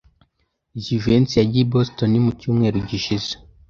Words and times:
Jivency 0.83 1.35
yagiye 1.39 1.63
i 1.65 1.69
Boston 1.71 2.11
mu 2.25 2.31
cyumweru 2.39 2.77
gishize. 2.89 3.31